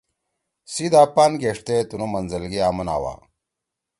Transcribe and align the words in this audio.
سیِدا 0.73 1.01
پان 1.15 1.31
گیݜتے 1.41 1.75
تنُو 1.89 2.07
منزل 2.13 2.43
گے 2.51 2.59
آمن 2.69 2.87
آوا۔ 2.95 3.13